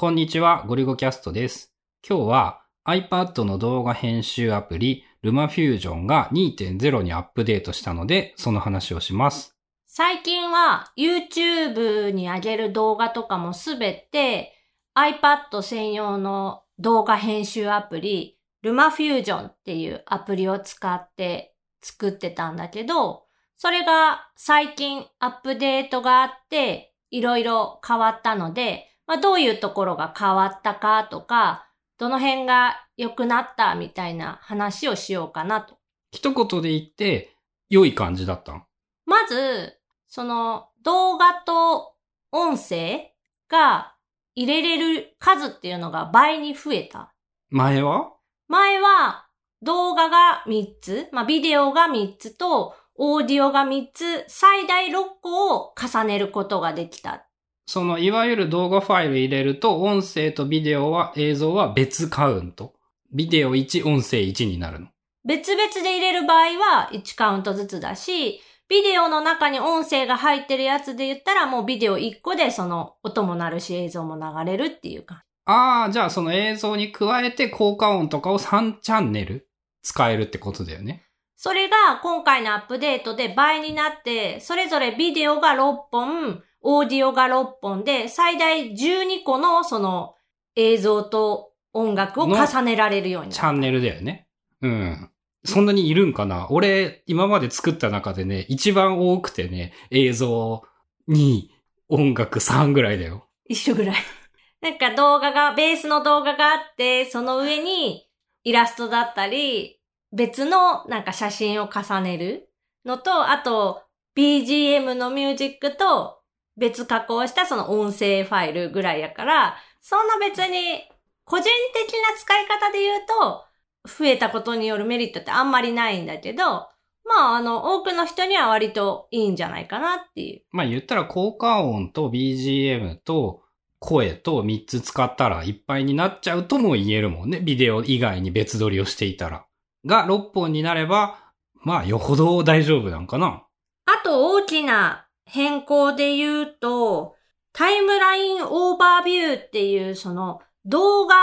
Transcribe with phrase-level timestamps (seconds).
[0.00, 1.74] こんにちは、ゴリゴキャストです。
[2.08, 9.58] 今日は iPad の動画編集アプリ LumaFusion が2.0にアップデートしたので、その話をします。
[9.86, 14.54] 最近は YouTube に上げる動画とかもすべて
[14.96, 23.24] iPad 専用の動画編集アプリ LumaFusion っていうアプリを使って作ってたんだけど、
[23.58, 31.66] それが最近アップデートがあっていろいろ変わったので、まあ、どういうところが変わったかとか、
[31.98, 35.78] どの辺が良くなったみたいな話をしようかなと。
[36.12, 37.34] 一言で言って、
[37.68, 38.60] 良い感じだったの？
[39.06, 41.94] まず、その動画と
[42.30, 43.10] 音声
[43.48, 43.96] が
[44.36, 47.12] 入れれる数っていうのが倍に増えた。
[47.48, 48.12] 前は？
[48.46, 49.26] 前は
[49.60, 57.26] 動画が3つ、まあビデオが3つとオーディオが3つ、最大6個を重ねることができた。
[57.70, 62.74] その、いわゆる動画ファイル入れると、音声とビデオは、映像は別カウント。
[63.12, 64.88] ビデオ1、音声1になるの。
[65.24, 75.22] 別々で入れる場合は1カウントずつだし、ビデオの中に音声が入ってるやつで言ったらもうビデオ1個でその音も鳴るし映像も流れるっていうか。
[75.44, 79.48] ああ、じゃあその映像に加えて効果音とかを3チャンネル
[79.82, 81.04] 使えるってことだよね。
[81.36, 90.14] それが今回のアップデートで倍になって、それぞれビデオが6本、オーディオが6本で、最大12個のその
[90.56, 93.42] 映像と音楽を重ねられるようになった。
[93.42, 94.26] チャンネルだよね。
[94.62, 95.10] うん。
[95.44, 96.48] そんなにいるんかな？
[96.50, 100.62] 俺、今まで作った中でね、一番多くてね、映像
[101.08, 101.42] 2、
[101.88, 103.26] 音楽3ぐらいだよ。
[103.48, 103.96] 一緒ぐらい。
[104.60, 108.06] なんか動画が、ベースの動画があって、その上に
[108.44, 109.80] イラストだったり、
[110.12, 112.50] 別のなんか写真を重ねる
[112.84, 113.82] のと、あと
[114.16, 116.19] BGM のミュージックと
[116.60, 120.82] 別加工したその音声ファイルぐらいやから、そんな別に
[121.24, 123.44] 個人的な使い方で言うと、
[123.88, 126.68] 増えたことによるメリットってあんまりないんだけど、
[127.04, 130.42] まあ、あの、多くの人には割といいんじゃないかなっていう。
[130.52, 133.42] まあ言ったら効果音と BGM と
[133.78, 137.40] 声と3つ使ったらいっぱいになっちゃうとも言えるもんね。
[137.40, 139.46] ビデオ以外に別撮りをしていたら。
[139.86, 143.44] が6本になれば、まあよほど大丈夫なんかな。
[143.86, 147.14] あと大きな変更で言うと、
[147.52, 151.16] タイムラインオーバービューっていうその動画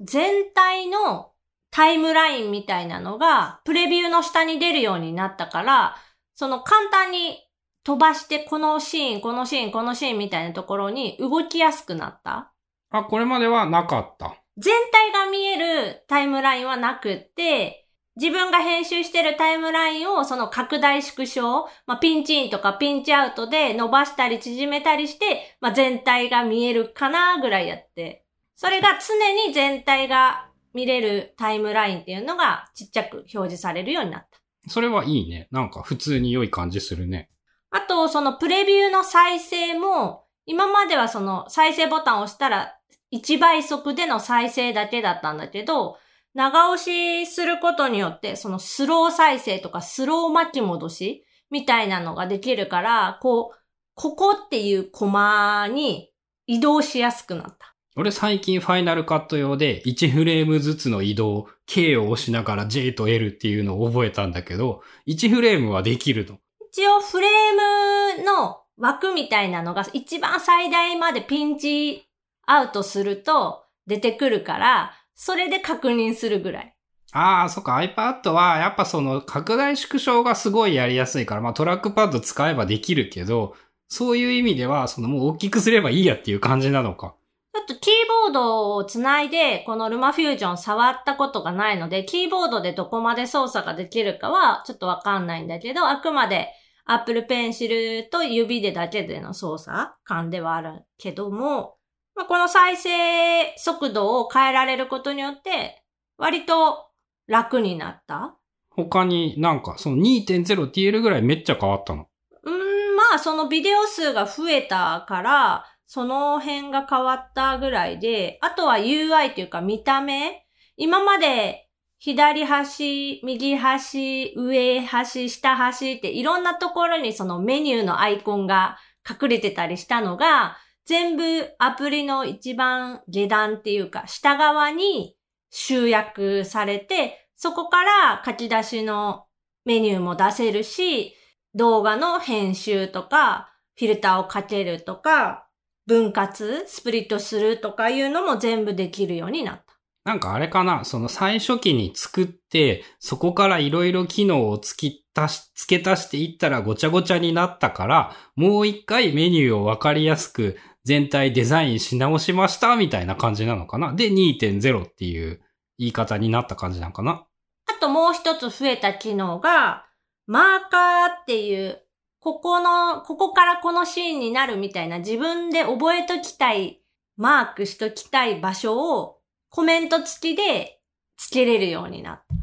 [0.00, 1.32] 全体の
[1.70, 5.96] タイムラインみたいなのがプレビューの下に出るようになったから、
[6.34, 7.38] その簡単に
[7.84, 12.52] 飛ばしてこのシーン、このシーン、このシーンみたいなところに動きやすくなった。
[12.90, 14.36] あ、これまではなかった。
[14.58, 17.81] 全体が見えるタイムラインはなくって、
[18.16, 28.24] 自分が編集してるタイムラインをその拡大縮小、まあ、ピンチインとかピンチアウトで伸ばしたり縮めたりして、まあ、全体が見えるかなぐらいやって、
[28.54, 34.38] それが常に全体が見れるタイムラインっていうのがちっちゃく表示されるようになった。
[34.68, 35.48] それはいいね。
[35.50, 37.30] なんか普通に良い感じするね。
[37.70, 42.76] あと、そのプレビューの再生も、今まではその再生ボタンを押したら
[43.12, 45.96] 1倍速での再生だけだったんだけど、
[46.34, 53.58] 長押しすることによって、そのスロー再生とかスロー巻き戻しみたいなのができるから、こう、
[53.94, 56.10] ここっていうコマに
[56.46, 57.74] 移動しやすくなった。
[57.94, 66.38] 俺最近ファイナルカット用で1フレームずつの移動、K を押しながら J と L っていうのを覚えたんだけど、1フレームはできるの。
[66.70, 72.08] 一応フレームの枠みたいなのが一番最大までピンチ
[72.46, 76.74] アウトすると出てくるから、それで確認するぐらい。
[77.12, 83.54] ああ、そっか、iPad はやっぱその拡大縮小がすごいやりやすいから、まあトラックパッド使えばできるけど、
[83.88, 87.14] そういう意味では、そのもう大きくすればいいやっていう感じなのか。
[87.54, 96.48] ちょっとキーボードをつないで、このルマフュージョン触ったことがないので、キーボードでどこまで操作ができるかはちょっとわかんないんだけど、あくまで
[96.86, 101.76] Apple Pencil と指でだけでの操作感ではあるけども、
[102.14, 105.82] まあ、この再生速度を変えられることによって、
[106.18, 106.88] 割と
[107.26, 108.36] 楽になった？
[108.70, 112.06] 他になんか、その 2.0TL ぐらいめっちゃ変わったの？
[112.42, 121.68] うーん、まあそのビデオ数が増えたから、その辺が変わったぐらいで、あとは UI というか見た目今まで
[121.98, 131.22] 左端、右端、上端、下端っていろんなところにそのメニューのアイコンが隠れてたりしたのが、全部
[131.58, 135.16] アプリの一番下段っていうか下側に
[135.50, 139.26] 集約されて、そこから書き出しの
[139.64, 141.14] メニューも出せるし、
[141.54, 145.46] 動画の編集とか、フィルターをかけるとか、
[145.86, 149.72] 分割、スプリットするとかいうのも全部できるようになった。
[150.04, 163.92] なんかあれかな、その最初期に作って、そこからいろいろ機能を付き足し、付け足していったらごちゃごちゃになったから、もう一回メニューをわかりやすく全体デザインし直しましたみたいな感じなのかな？
[163.94, 165.40] で、2.0っていう
[165.78, 167.26] 言い方になった感じなのかな？
[167.66, 169.86] あともう一つ増えた機能が、
[170.26, 171.82] マーカーっていう、
[172.20, 176.80] ここの、ここからこのシーンになるみたいな自分で覚えときたい、
[177.16, 179.18] マークしときたい場所を
[179.50, 180.80] コメント付きで
[181.16, 182.34] 付けれるようになった。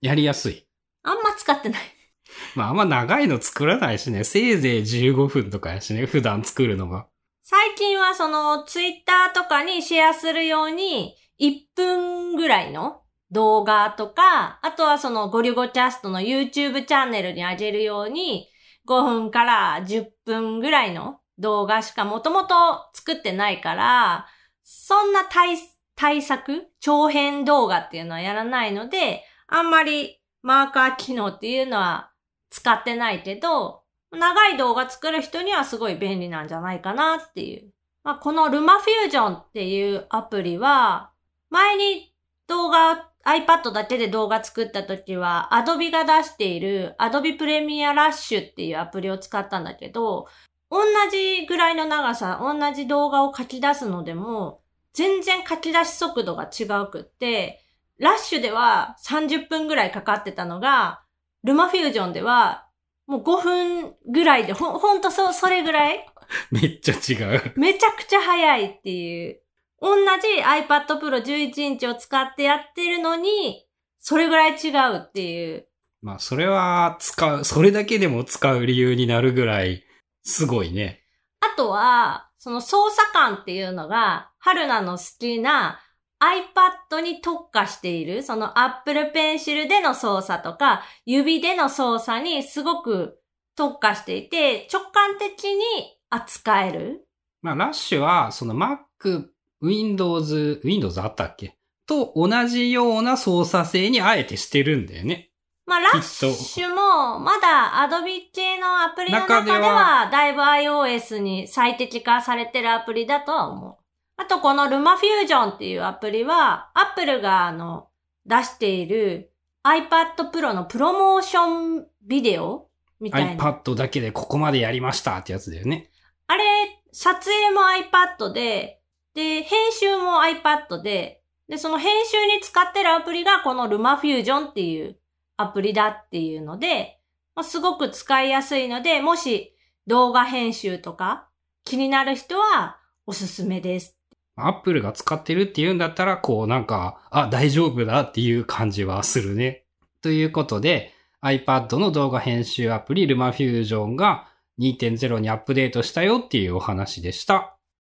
[0.00, 0.66] やりやすい。
[1.02, 1.82] あんま使ってない。
[2.54, 4.22] まああんま長いの作らないしね。
[4.22, 6.06] せいぜい15分とかやしね。
[6.06, 7.08] 普段作るのが。
[7.50, 13.00] 最近はそのツイッターとかにシェアするように1分ぐらいの
[13.30, 18.48] 動画とか、あとはそのゴリゴキャストの YouTube チャンネルに上げるように
[18.86, 22.54] 5分から10分ぐらいの動画しかもともと
[22.92, 24.26] 作ってないから、
[24.62, 25.56] そんな対
[25.96, 32.10] 対策長編動画っていうのはやらないので、あんまりマーカー機能っていうのは
[32.50, 37.70] 使ってないけど、長い動画作る人にはすごい便利なんじゃないかなっていう。
[38.04, 41.10] まあ、このルマフュージョンっていうアプリは、
[41.50, 42.14] 前に
[42.46, 50.26] 動画、iPad だけで動画作った時は、Adobe が出している Adobe Premiere Rush っていうアプリを使ったんだけど、
[50.70, 54.62] 同じぐらいの長さ、同じ動画を書き出すのでも、
[54.94, 57.62] 全然書き出し速度が違うくって、
[57.98, 61.02] ラッシュでは30分ぐらいかかってたのが、
[61.44, 62.67] ルマフュージョンでは
[63.08, 66.06] もう5分ぐらいで、ほ、ほんとそ、それぐらい？
[66.52, 67.52] めっちゃ違う。
[67.56, 69.40] めちゃくちゃ早いっていう。
[69.80, 73.66] 同じ iPad Pro 11インチを使ってやってるのに、
[73.98, 75.66] それぐらい違うっていう。
[76.02, 79.84] まあそれは使う、それだけでも使う理由になるぐらい、
[80.22, 81.02] すごいね。
[81.40, 85.80] あとは、その操作感っていうのが、春菜の好きな
[86.20, 93.20] iPad に特化している、その Apple Pencil での操作とか、指での操作にすごく
[93.56, 95.62] 特化していて、直感的に
[96.10, 97.06] 扱える。
[97.42, 99.28] まあラッシュは、その Mac、
[99.60, 101.56] Windows、Windows あったっけ？
[101.86, 105.30] と同じような操作性にあえてしてるんだよね。
[105.66, 113.76] まあ、ラッシュも、まだ Adobe 系のアプリの中では、だいぶ iOS に最適化されてるアプリだとは思う。
[114.18, 117.88] あと、この LumaFusion っていうアプリは、Apple があの、
[118.26, 119.32] 出している
[119.64, 122.68] iPad Pro のプロモーションビデオ
[123.00, 123.42] みたいな。
[123.42, 125.90] iPad だけでここまでやりましたってやつだよね。
[126.26, 126.44] あれ、
[126.92, 128.80] 撮影も iPad で、
[129.14, 134.98] で、編集も iPad で、で、その編集に使ってるアプリがこの LumaFusion っていう
[135.36, 136.98] アプリだっていうので、
[137.36, 139.54] まあ、すごく使いやすいので、もし
[139.86, 141.28] 動画編集とか
[141.64, 143.97] 気になる人はおすすめです。
[144.46, 149.64] アップルが使ってるっていうんだったら、こうなんか、あ、大丈夫だっていう感じはするね。
[150.02, 150.92] ということで、
[151.22, 154.28] iPad の動画編集アプリルマフュージョンが
[154.60, 157.57] 2.0にアップデートしたよっていうお話でした。